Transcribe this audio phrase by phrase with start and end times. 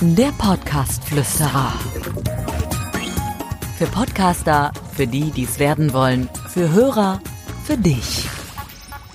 [0.00, 1.72] Der Podcast-Flüsterer.
[3.78, 7.20] Für Podcaster, für die, die es werden wollen, für Hörer,
[7.64, 8.28] für dich.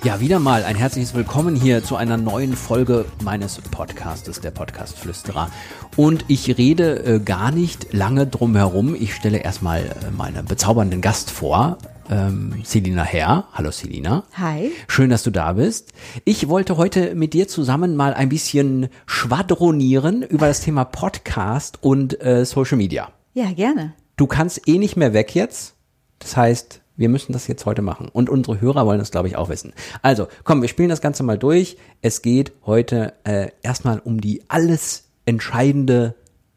[0.02, 5.50] Ja, wieder mal ein herzliches Willkommen hier zu einer neuen Folge meines Podcastes, der Podcast-Flüsterer.
[5.94, 8.94] Und ich rede äh, gar nicht lange drum herum.
[8.98, 11.76] Ich stelle erstmal äh, meinen bezaubernden Gast vor,
[12.10, 13.48] ähm, Selina Herr.
[13.52, 14.24] Hallo Selina.
[14.34, 14.72] Hi.
[14.88, 15.92] Schön, dass du da bist.
[16.24, 22.20] Ich wollte heute mit dir zusammen mal ein bisschen schwadronieren über das Thema Podcast und
[22.22, 23.10] äh, Social Media.
[23.32, 23.94] Ja, gerne.
[24.16, 25.74] Du kannst eh nicht mehr weg jetzt.
[26.18, 28.08] Das heißt, wir müssen das jetzt heute machen.
[28.12, 29.72] Und unsere Hörer wollen das, glaube ich, auch wissen.
[30.02, 31.78] Also, komm, wir spielen das Ganze mal durch.
[32.02, 36.14] Es geht heute äh, erstmal um die alles entscheidende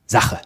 [0.08, 0.40] Sache.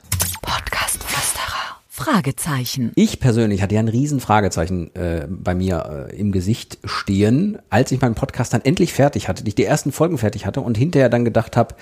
[2.09, 2.93] Fragezeichen.
[2.95, 7.91] Ich persönlich hatte ja ein riesen Fragezeichen äh, bei mir äh, im Gesicht stehen, als
[7.91, 11.09] ich meinen Podcast dann endlich fertig hatte, ich die ersten Folgen fertig hatte und hinterher
[11.09, 11.75] dann gedacht habe,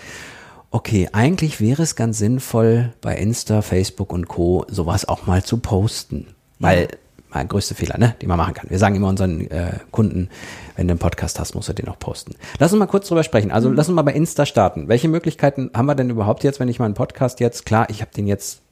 [0.71, 4.65] okay, eigentlich wäre es ganz sinnvoll, bei Insta, Facebook und Co.
[4.67, 6.33] sowas auch mal zu posten.
[6.57, 6.87] Weil
[7.29, 8.69] mein größter Fehler, ne, den man machen kann.
[8.71, 10.29] Wir sagen immer unseren äh, Kunden,
[10.75, 12.33] wenn du einen Podcast hast, musst du den auch posten.
[12.57, 13.51] Lass uns mal kurz drüber sprechen.
[13.51, 14.87] Also lass uns mal bei Insta starten.
[14.87, 18.11] Welche Möglichkeiten haben wir denn überhaupt jetzt, wenn ich meinen Podcast jetzt, klar, ich habe
[18.11, 18.64] den jetzt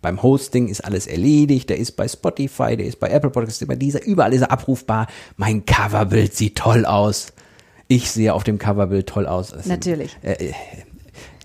[0.00, 3.74] beim Hosting ist alles erledigt, der ist bei Spotify, der ist bei Apple Podcasts, bei
[3.74, 5.08] dieser, überall ist er abrufbar.
[5.36, 7.32] Mein Coverbild sieht toll aus.
[7.88, 9.50] Ich sehe auf dem Coverbild toll aus.
[9.50, 10.12] Das Natürlich.
[10.22, 10.54] Sind, äh, äh,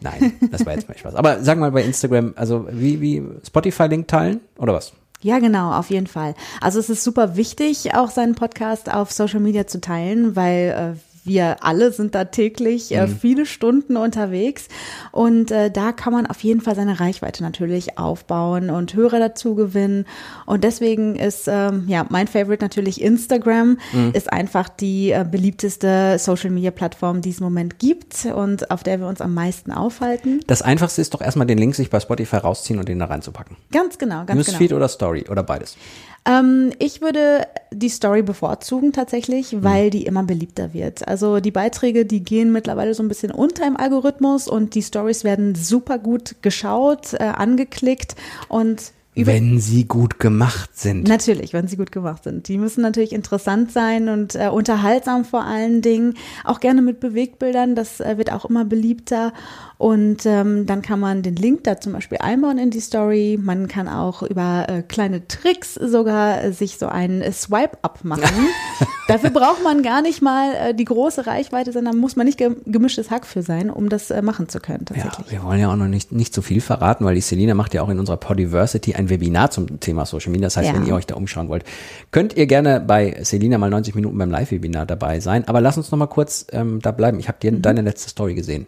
[0.01, 1.15] nein, das war jetzt mal Spaß.
[1.15, 4.93] Aber sag mal bei Instagram, also wie, wie Spotify-Link teilen oder was?
[5.21, 6.35] Ja, genau, auf jeden Fall.
[6.59, 11.12] Also es ist super wichtig, auch seinen Podcast auf Social Media zu teilen, weil äh,
[11.25, 13.17] wir alle sind da täglich äh, Mhm.
[13.17, 14.67] viele Stunden unterwegs
[15.11, 19.55] und äh, da kann man auf jeden Fall seine Reichweite natürlich aufbauen und Hörer dazu
[19.55, 20.05] gewinnen
[20.45, 24.11] und deswegen ist ähm, ja mein Favorite natürlich Instagram Mhm.
[24.13, 28.83] ist einfach die äh, beliebteste Social Media Plattform, die es im Moment gibt und auf
[28.83, 30.41] der wir uns am meisten aufhalten.
[30.47, 33.57] Das einfachste ist doch erstmal den Link sich bei Spotify rausziehen und den da reinzupacken.
[33.71, 34.77] Ganz genau, ganz Newsfeed genau.
[34.77, 35.77] oder Story oder beides.
[36.25, 41.07] Ähm, ich würde die Story bevorzugen tatsächlich, weil die immer beliebter wird.
[41.07, 45.23] Also die Beiträge, die gehen mittlerweile so ein bisschen unter im Algorithmus und die Stories
[45.23, 48.15] werden super gut geschaut, äh, angeklickt
[48.47, 51.07] und Wenn sie gut gemacht sind.
[51.07, 52.47] Natürlich, wenn sie gut gemacht sind.
[52.47, 56.15] Die müssen natürlich interessant sein und äh, unterhaltsam vor allen Dingen.
[56.43, 59.33] Auch gerne mit Bewegbildern, das äh, wird auch immer beliebter.
[59.77, 63.37] Und ähm, dann kann man den Link da zum Beispiel einbauen in die Story.
[63.41, 68.23] Man kann auch über äh, kleine Tricks sogar äh, sich so einen äh, Swipe-Up machen.
[69.09, 72.55] Dafür braucht man gar nicht mal äh, die große Reichweite, sondern muss man nicht ge
[72.65, 75.31] gemischtes Hack für sein, um das machen zu können Ja, tatsächlich.
[75.31, 77.81] wir wollen ja auch noch nicht, nicht so viel verraten, weil die Selina macht ja
[77.81, 80.47] auch in unserer Podiversity ein Webinar zum Thema Social Media.
[80.47, 80.75] Das heißt, Ja.
[80.75, 81.63] wenn ihr euch da umschauen wollt,
[82.11, 85.47] könnt ihr gerne bei Selina mal 90 Minuten beim Live-Webinar dabei sein.
[85.47, 87.19] Aber lass uns noch mal kurz ähm, da bleiben.
[87.19, 88.65] Ich habe dir deine letzte Story gesehen.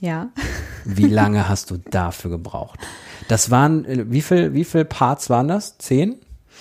[0.00, 0.28] Ja.
[0.84, 2.78] Wie lange hast du dafür gebraucht?
[3.28, 5.78] Das waren, äh, wie viel, wie viel Parts waren das?
[5.78, 6.16] Zehn?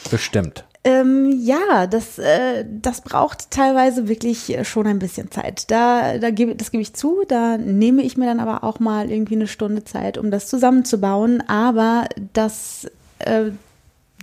[0.10, 0.64] Bestimmt.
[0.86, 5.72] Ähm, ja, das, äh, das braucht teilweise wirklich äh, schon ein bisschen Zeit.
[5.72, 7.24] Da, da gebe, das gebe ich zu.
[7.28, 11.42] Da nehme ich mir dann aber auch mal irgendwie eine Stunde Zeit, um das zusammenzubauen.
[11.48, 12.90] Aber das
[13.26, 13.52] äh,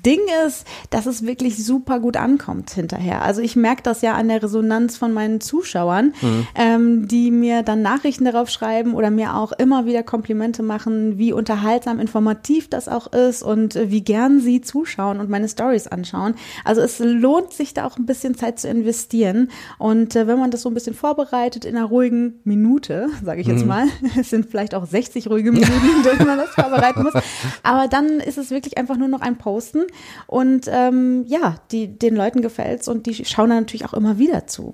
[0.05, 3.23] Ding ist, dass es wirklich super gut ankommt hinterher.
[3.23, 6.15] Also ich merke das ja an der Resonanz von meinen Zuschauern,
[6.55, 11.33] ähm, die mir dann Nachrichten darauf schreiben oder mir auch immer wieder Komplimente machen, wie
[11.33, 16.35] unterhaltsam, informativ das auch ist und äh, wie gern sie zuschauen und meine Stories anschauen.
[16.65, 19.51] Also es lohnt sich da auch ein bisschen Zeit zu investieren.
[19.79, 23.47] Und äh, wenn man das so ein bisschen vorbereitet in einer ruhigen Minute, sage ich
[23.47, 23.87] jetzt mal,
[24.19, 27.15] es sind vielleicht auch 60 ruhige Minuten, in denen man das vorbereiten muss,
[27.63, 29.83] aber dann ist es wirklich einfach nur noch ein Posten
[30.27, 34.47] und ähm, ja, die, den Leuten gefällt's und die schauen dann natürlich auch immer wieder
[34.47, 34.73] zu.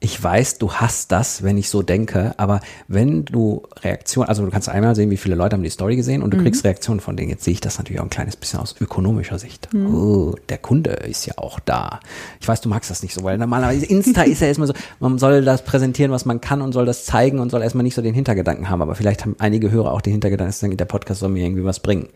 [0.00, 4.50] Ich weiß, du hast das, wenn ich so denke, aber wenn du Reaktion, also du
[4.52, 7.16] kannst einmal sehen, wie viele Leute haben die Story gesehen und du kriegst Reaktionen von
[7.16, 7.30] denen.
[7.30, 9.68] Jetzt sehe ich das natürlich auch ein kleines bisschen aus ökonomischer Sicht.
[9.74, 11.98] Oh, der Kunde ist ja auch da.
[12.40, 15.18] Ich weiß, du magst das nicht so, weil normalerweise Insta ist ja erstmal so, man
[15.18, 18.02] soll das präsentieren, was man kann und soll das zeigen und soll erstmal nicht so
[18.02, 18.82] den Hintergedanken haben.
[18.82, 21.80] Aber vielleicht haben einige Hörer auch den Hintergedanken, dass der Podcast soll mir irgendwie was
[21.80, 22.08] bringen.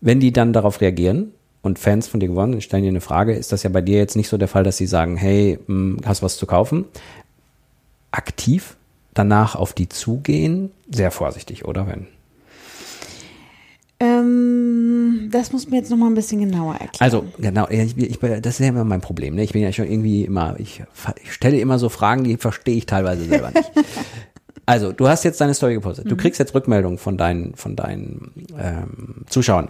[0.00, 1.32] Wenn die dann darauf reagieren
[1.68, 3.98] und Fans von dir geworden sind, stellen dir eine Frage, ist das ja bei dir
[3.98, 6.86] jetzt nicht so der Fall, dass sie sagen, hey, mh, hast was zu kaufen?
[8.10, 8.76] Aktiv
[9.14, 12.06] danach auf die zugehen, sehr vorsichtig, oder wenn?
[14.00, 17.00] Ähm, das muss mir jetzt noch mal ein bisschen genauer erklären.
[17.00, 19.34] Also genau, ich, ich, das ist ja immer mein Problem.
[19.34, 19.42] Ne?
[19.42, 20.82] Ich bin ja schon irgendwie immer, ich,
[21.22, 23.70] ich stelle immer so Fragen, die verstehe ich teilweise selber nicht.
[24.68, 26.10] Also, du hast jetzt deine Story gepostet.
[26.10, 29.68] Du kriegst jetzt Rückmeldungen von deinen, von deinen ähm, Zuschauern.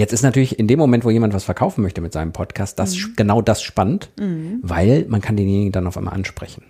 [0.00, 2.96] Jetzt ist natürlich in dem Moment, wo jemand was verkaufen möchte mit seinem Podcast, das
[3.16, 4.08] genau das spannend,
[4.62, 6.62] weil man kann denjenigen dann auf einmal ansprechen.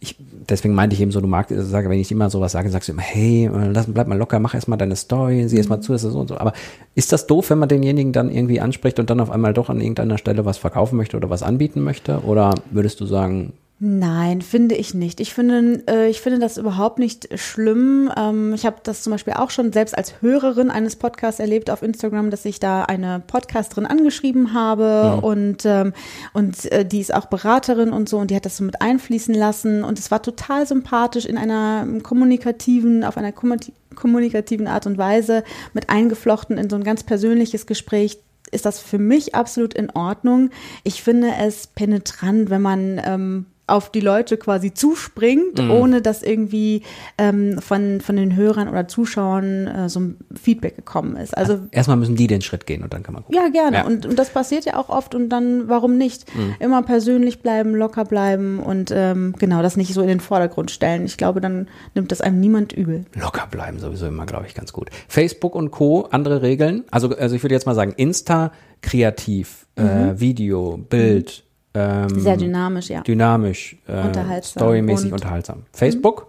[0.00, 0.16] ich,
[0.48, 2.88] deswegen meinte ich eben so, du magst, also sage, wenn ich immer sowas sage, sagst
[2.88, 5.82] du immer, hey, äh, lass, bleib mal locker, mach erstmal deine Story, sieh erst mal
[5.82, 6.38] zu, ist das so und so.
[6.38, 6.54] Aber
[6.94, 9.82] ist das doof, wenn man denjenigen dann irgendwie anspricht und dann auf einmal doch an
[9.82, 12.20] irgendeiner Stelle was verkaufen möchte oder was anbieten möchte?
[12.20, 15.20] Oder würdest du sagen, Nein, finde ich nicht.
[15.20, 18.10] Ich finde, äh, ich finde das überhaupt nicht schlimm.
[18.16, 21.82] Ähm, ich habe das zum Beispiel auch schon selbst als Hörerin eines Podcasts erlebt auf
[21.82, 25.14] Instagram, dass ich da eine Podcasterin angeschrieben habe Ja.
[25.14, 25.92] und ähm,
[26.32, 29.32] und äh, die ist auch Beraterin und so und die hat das so mit einfließen
[29.34, 34.98] lassen und es war total sympathisch in einer kommunikativen, auf einer kommuni- kommunikativen Art und
[34.98, 38.18] Weise mit eingeflochten in so ein ganz persönliches Gespräch
[38.50, 40.50] ist das für mich absolut in Ordnung.
[40.82, 46.82] Ich finde es penetrant, wenn man ähm, auf die Leute quasi zuspringt, ohne dass irgendwie
[47.18, 51.36] ähm, von, von den Hörern oder Zuschauern äh, so ein Feedback gekommen ist.
[51.36, 53.40] Also erstmal müssen die den Schritt gehen und dann kann man gucken.
[53.40, 53.78] ja, gerne.
[53.78, 53.86] Ja.
[53.86, 56.24] Und, und das passiert ja auch oft und dann, warum nicht?
[56.60, 61.04] Immer persönlich bleiben, locker bleiben und ähm, genau, das nicht so in den Vordergrund stellen.
[61.04, 63.04] Ich glaube, dann nimmt das einem niemand übel.
[63.14, 64.90] Locker bleiben sowieso immer, glaube ich, ganz gut.
[65.08, 66.08] Facebook und Co.
[66.10, 66.84] andere Regeln.
[66.90, 71.44] Also, also ich würde jetzt mal sagen, Insta kreativ, äh, Video, Bild,
[71.78, 73.02] ähm, Sehr dynamisch, ja.
[73.02, 75.62] dynamisch, äh, Unterhaltsam storymäßig unterhaltsam.
[75.72, 76.26] Facebook?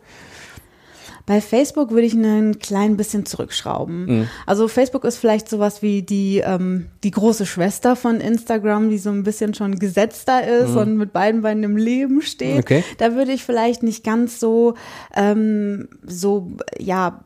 [1.26, 4.28] Bei Facebook würde ich ein klein bisschen zurückschrauben.
[4.48, 9.12] Also Facebook ist vielleicht sowas wie die, ähm, die große Schwester von Instagram, die so
[9.12, 12.58] ein bisschen schon gesetzter ist und mit beiden Beinen im Leben steht.
[12.58, 12.84] Okay.
[12.98, 14.74] Da würde ich vielleicht nicht ganz so,
[15.16, 17.22] ähm, so, ja,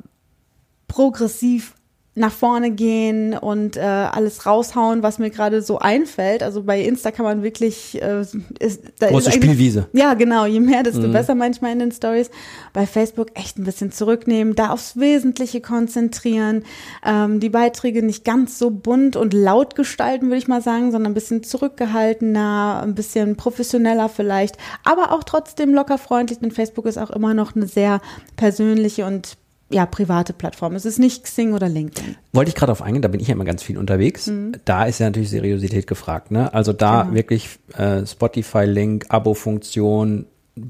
[0.89, 1.73] progressiv
[2.15, 6.43] nach vorne gehen und äh, alles raushauen, was mir gerade so einfällt.
[6.43, 8.21] Also bei Insta kann man wirklich äh,
[8.59, 9.87] ist, da Große ist Spielwiese.
[9.93, 10.45] Ja, genau.
[10.45, 11.11] Je mehr, desto Mhm.
[11.13, 12.29] besser manchmal in den Stories.
[12.71, 16.65] Bei Facebook echt ein bisschen zurücknehmen, da aufs Wesentliche konzentrieren,
[17.03, 21.11] ähm, die Beiträge nicht ganz so bunt und laut gestalten, würde ich mal sagen, sondern
[21.11, 26.97] ein bisschen zurückgehaltener, ein bisschen professioneller vielleicht, aber auch trotzdem locker freundlich, denn Facebook ist
[26.97, 28.01] auch immer noch eine sehr
[28.35, 29.37] persönliche und
[29.73, 30.75] ja, private Plattform.
[30.75, 32.15] Es ist nicht Xing oder LinkedIn.
[32.31, 34.31] Wollte ich gerade auf eingehen, da bin ich ja immer ganz viel unterwegs.
[34.65, 36.31] Da ist ja natürlich Seriosität gefragt.
[36.31, 36.53] Ne?
[36.53, 37.15] Also da Genau.
[37.15, 40.25] wirklich äh, Spotify-Link, Abo-Funktion,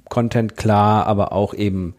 [0.10, 1.96] Content klar, aber auch eben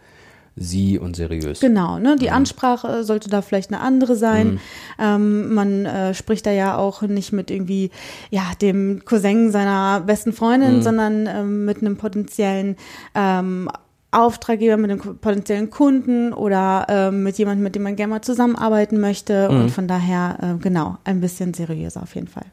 [0.56, 1.59] sie und seriös.
[1.61, 2.15] Genau, ne?
[2.17, 4.61] Die Ansprache sollte da vielleicht eine andere sein.
[5.01, 7.91] Ähm, man äh, spricht da ja auch nicht mit irgendwie,
[8.31, 12.77] ja, dem Cousin seiner besten Freundin, sondern ähm, mit einem potenziellen
[13.17, 13.69] ähm,
[14.15, 19.01] Auftraggeber, mit einem potenziellen Kunden oder ähm, mit jemandem, mit dem man gerne mal zusammenarbeiten
[19.01, 19.49] möchte.
[19.49, 22.47] Und von daher, äh, genau, ein bisschen seriöser auf jeden Fall.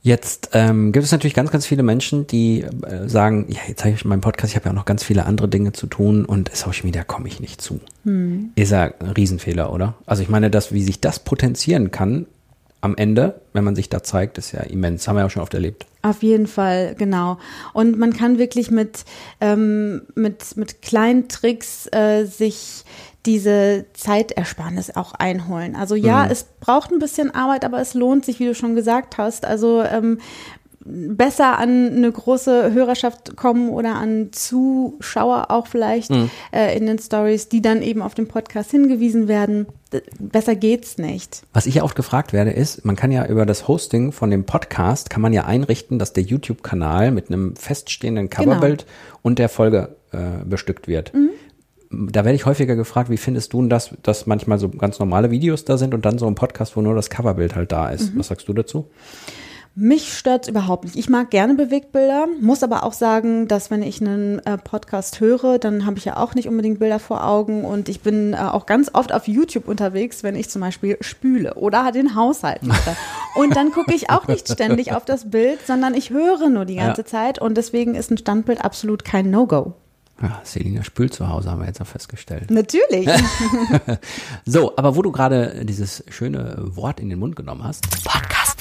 [0.00, 3.94] Jetzt ähm, gibt es natürlich ganz, ganz viele Menschen, die äh, sagen, ja, jetzt habe
[3.94, 6.54] ich meinen Podcast, ich habe ja auch noch ganz viele andere Dinge zu tun und
[6.54, 7.80] Social Media komme ich nicht zu.
[8.54, 9.94] Ist ja ein Riesenfehler, oder?
[10.06, 12.26] Also ich meine, dass, wie sich das potenzieren kann
[12.80, 15.08] am Ende, wenn man sich da zeigt, ist ja immens.
[15.08, 15.86] Haben wir ja auch schon oft erlebt.
[16.02, 17.38] Auf jeden Fall, genau.
[17.72, 19.04] Und man kann wirklich mit,
[19.40, 22.84] ähm, mit, mit kleinen Tricks äh, sich
[23.26, 25.76] diese Zeitersparnis auch einholen.
[25.76, 29.18] Also ja, es braucht ein bisschen Arbeit, aber es lohnt sich, wie du schon gesagt
[29.18, 29.44] hast.
[29.44, 30.20] Also ähm,
[30.90, 36.10] besser an eine große Hörerschaft kommen oder an Zuschauer auch vielleicht
[36.52, 39.66] äh, in den Stories, die dann eben auf den Podcast hingewiesen werden.
[40.18, 41.42] Besser geht's nicht.
[41.52, 44.44] Was ich ja oft gefragt werde, ist, man kann ja über das Hosting von dem
[44.44, 48.86] Podcast, kann man ja einrichten, dass der YouTube-Kanal mit einem feststehenden Coverbild
[49.22, 51.12] und der Folge äh, bestückt wird.
[51.90, 55.30] Da werde ich häufiger gefragt, wie findest du denn das, dass manchmal so ganz normale
[55.30, 58.16] Videos da sind und dann so ein Podcast, wo nur das Coverbild halt da ist.
[58.16, 58.90] Was sagst du dazu?
[59.74, 60.96] Mich stört's überhaupt nicht.
[60.96, 65.58] Ich mag gerne Bewegtbilder, muss aber auch sagen, dass wenn ich einen äh, Podcast höre,
[65.60, 68.66] dann habe ich ja auch nicht unbedingt Bilder vor Augen und ich bin äh, auch
[68.66, 72.96] ganz oft auf YouTube unterwegs, wenn ich zum Beispiel spüle oder den Haushalt mache.
[73.36, 76.76] und dann gucke ich auch nicht ständig auf das Bild, sondern ich höre nur die
[76.76, 77.06] ganze Ja.
[77.06, 79.74] Zeit und deswegen ist ein Standbild absolut kein No-Go.
[80.20, 82.50] Ja, Selina spült zu Hause, haben wir jetzt auch festgestellt.
[82.50, 83.08] Natürlich.
[84.44, 88.57] So, aber wo du gerade dieses schöne Wort in den Mund genommen hast, Podcastflüsterer.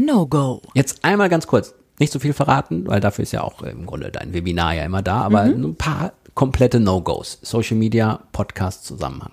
[0.00, 0.62] No-Go.
[0.74, 4.12] Jetzt einmal ganz kurz, nicht so viel verraten, weil dafür ist ja auch im Grunde
[4.12, 5.64] dein Webinar ja immer da, aber Mhm.
[5.70, 7.38] ein paar komplette No-Gos.
[7.42, 9.32] Social Media, Podcast, Zusammenhang.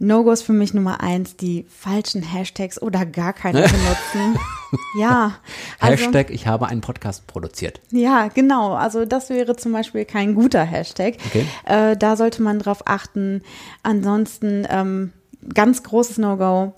[0.00, 4.36] No-Gos für mich Nummer eins, die falschen Hashtags oder gar keine benutzen.
[4.98, 5.36] ja.
[5.78, 7.80] Also, Hashtag, ich habe einen Podcast produziert.
[7.92, 8.72] Ja, genau.
[8.74, 11.18] Also das wäre zum Beispiel kein guter Hashtag.
[11.26, 11.46] Okay.
[11.64, 13.42] Äh, da sollte man drauf achten.
[13.84, 15.12] Ansonsten ähm,
[15.54, 16.74] ganz großes No-Go.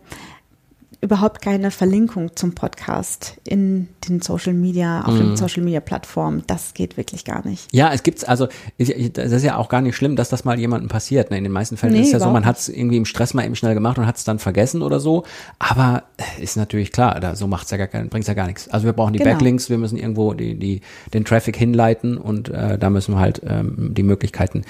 [1.04, 5.18] Überhaupt keine Verlinkung zum Podcast in den Social Media, auf Mhm.
[5.18, 6.42] den Social Media Plattformen.
[6.46, 7.68] Das geht wirklich gar nicht.
[7.72, 8.88] Ja, es gibt's also, das
[9.32, 11.30] ist ja auch gar nicht schlimm, dass das mal jemandem passiert.
[11.30, 11.38] Ne?
[11.38, 13.34] In den meisten Fällen Nee, ist es ja so, man hat es irgendwie im Stress
[13.34, 15.24] mal eben schnell gemacht und hat es dann vergessen oder so.
[15.58, 18.68] Aber äh, ist natürlich klar, da, so macht's ja gar kein, bringt's ja gar nichts.
[18.68, 19.30] Also wir brauchen die Genau.
[19.32, 20.80] Backlinks, wir müssen irgendwo die, die,
[21.12, 24.62] den Traffic hinleiten und äh, da müssen wir halt ähm, die Möglichkeiten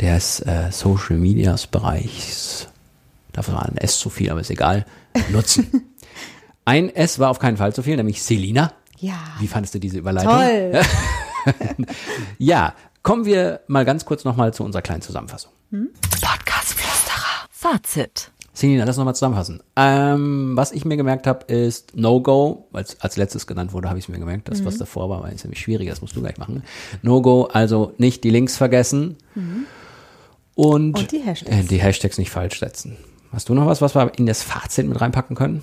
[0.00, 2.68] des äh, Social Medias Bereichs,
[3.32, 4.84] dafür war ein S zu viel, aber ist egal,
[5.30, 5.92] nutzen.
[6.64, 8.72] ein S war auf keinen Fall zu viel, nämlich Selina.
[8.98, 9.14] Ja.
[9.40, 10.32] Wie fandest du diese Überleitung?
[10.32, 10.82] Toll.
[12.38, 15.50] Ja, kommen wir mal ganz kurz nochmal zu unserer kleinen Zusammenfassung.
[15.72, 17.48] Podcastflüsterer.
[17.50, 18.30] Fazit.
[18.54, 19.60] Selina, lass nochmal zusammenfassen.
[19.76, 23.98] Ähm, was ich mir gemerkt habe, ist No-Go, weil es als letztes genannt wurde, habe
[23.98, 24.48] ich es mir gemerkt.
[24.48, 24.66] Das, Mhm.
[24.66, 26.62] was davor war, war jetzt nämlich schwieriger, das musst du gleich machen.
[27.02, 29.64] No-Go, also nicht die Links vergessen und, Mhm.
[30.54, 31.56] Und die Hashtags.
[31.56, 32.98] Äh, die Hashtags nicht falsch setzen.
[33.32, 35.62] Hast du noch was, was wir in das Fazit mit reinpacken können?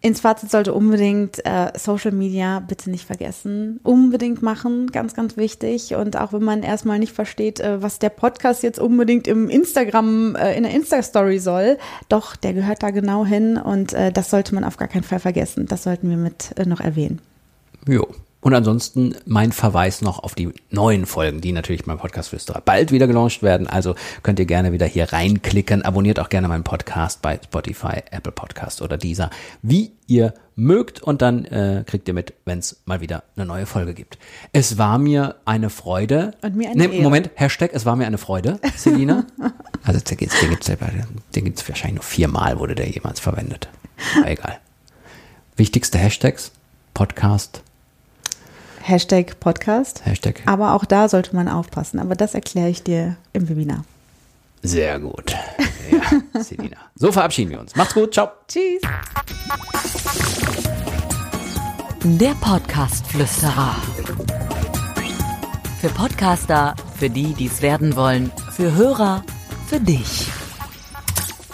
[0.00, 3.80] Ins Fazit sollte unbedingt äh, Social Media bitte nicht vergessen.
[3.82, 5.96] Unbedingt machen, ganz, ganz wichtig.
[5.96, 10.36] Und auch wenn man erstmal nicht versteht, äh, was der Podcast jetzt unbedingt im Instagram,
[10.36, 11.78] äh, in der Insta-Story soll,
[12.08, 15.18] doch, der gehört da genau hin und äh, das sollte man auf gar keinen Fall
[15.18, 15.66] vergessen.
[15.66, 17.20] Das sollten wir mit äh, noch erwähnen.
[17.88, 18.06] Jo.
[18.40, 22.92] Und ansonsten mein Verweis noch auf die neuen Folgen, die natürlich beim Podcast Flüsterer bald
[22.92, 23.66] wieder gelauncht werden.
[23.66, 25.82] Also könnt ihr gerne wieder hier reinklicken.
[25.82, 29.30] Abonniert auch gerne meinen Podcast bei Spotify, Apple Podcast oder dieser,
[29.62, 31.02] wie ihr mögt.
[31.02, 34.18] Und dann äh, kriegt ihr mit, wenn es mal wieder eine neue Folge gibt.
[34.52, 36.30] Es war mir eine Freude.
[36.40, 37.02] Und mir eine Nee.
[37.02, 39.26] Moment, Hashtag, es war mir eine Freude, Selina.
[39.82, 43.68] also den gibt's, den gibt's wahrscheinlich nur viermal, wurde der jemals verwendet.
[44.16, 44.60] Aber egal.
[45.56, 46.52] Wichtigste Hashtags,
[46.94, 47.62] Podcast,
[48.88, 50.00] Hashtag Podcast.
[50.06, 50.40] Hashtag.
[50.46, 52.00] Aber auch da sollte man aufpassen.
[52.00, 53.84] Aber das erkläre ich dir im Webinar.
[54.62, 55.36] Sehr gut.
[55.90, 56.78] Ja, Selina.
[56.94, 57.76] So verabschieden wir uns.
[57.76, 58.14] Macht's gut.
[58.14, 58.30] Ciao.
[58.48, 58.80] Tschüss.
[62.02, 63.76] Der Podcastflüsterer.
[65.82, 69.22] Für Podcaster, für die, die es werden wollen, für Hörer,
[69.66, 70.28] für dich.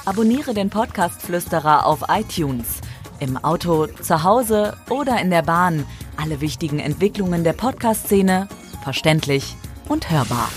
[0.04, 2.80] Abonniere den Podcastflüsterer auf iTunes.
[3.18, 5.84] Im Auto, zu Hause oder in der Bahn.
[6.25, 8.49] Alle wichtigen Entwicklungen der Podcast-Szene
[8.83, 9.57] verständlich
[9.90, 10.49] und hörbar.